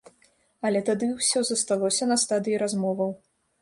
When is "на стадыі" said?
2.11-2.61